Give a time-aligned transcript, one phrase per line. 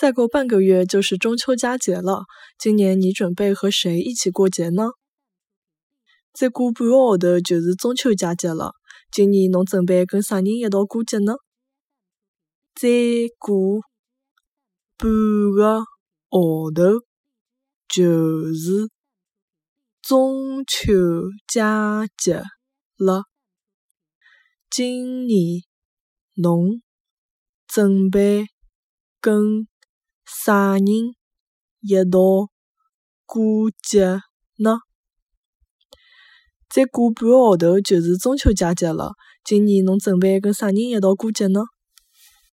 [0.00, 2.24] 再过半个月就是中秋佳节了，
[2.58, 4.92] 今年你准备和谁一起过节呢？
[6.32, 8.72] 再过半个号头就是中秋佳节了，
[9.12, 11.34] 今年侬准备跟啥人一道过节呢？
[12.74, 12.88] 再
[13.36, 13.82] 过
[14.96, 15.10] 半
[15.54, 15.80] 个
[16.30, 17.04] 号头
[17.86, 18.88] 就是
[20.00, 20.94] 中秋
[21.46, 22.42] 佳节
[22.96, 23.24] 了，
[24.70, 25.60] 今年
[26.36, 26.80] 侬
[27.68, 28.46] 准备
[29.20, 29.68] 跟
[30.32, 30.86] 啥人
[31.80, 32.20] 一道
[33.26, 33.42] 过
[33.82, 34.20] 节
[34.58, 34.78] 呢？
[36.68, 39.14] 再过半个号头就是中秋佳节了，
[39.44, 41.62] 今年侬准备跟啥人一道过节呢？